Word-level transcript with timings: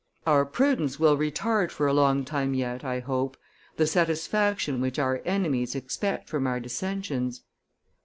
Our 0.25 0.45
prudence 0.47 0.99
will 0.99 1.15
retard 1.15 1.69
for 1.69 1.85
a 1.85 1.93
long 1.93 2.25
time 2.25 2.55
yet, 2.55 2.83
I 2.83 3.01
hope, 3.01 3.37
the 3.77 3.85
satisfaction 3.85 4.81
which 4.81 4.97
our 4.97 5.21
enemies 5.25 5.75
expect 5.75 6.27
from 6.27 6.47
our 6.47 6.59
dissensions. 6.59 7.43